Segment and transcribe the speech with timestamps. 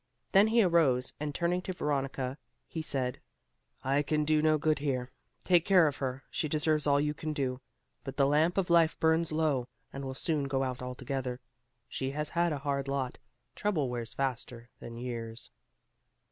[0.31, 3.21] Then he arose and turning to Veronica, he said,
[3.83, 5.11] "I can do no good here;
[5.43, 7.61] take care of her; she deserves all you can do,
[8.03, 11.39] but the lamp of life burns low, and will soon go out altogether.
[11.87, 13.19] She has had a hard lot;
[13.53, 15.51] trouble wears faster than years."